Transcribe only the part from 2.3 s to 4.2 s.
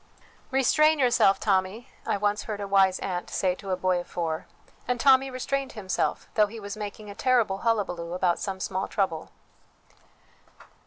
heard a wise aunt say to a boy of